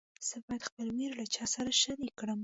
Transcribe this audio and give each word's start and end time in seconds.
زه 0.27 0.35
باید 0.45 0.67
خپل 0.69 0.87
ویر 0.95 1.11
له 1.19 1.25
چا 1.35 1.45
سره 1.53 1.71
شریک 1.83 2.13
کړم. 2.19 2.39